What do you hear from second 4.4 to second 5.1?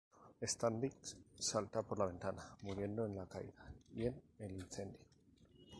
incendio.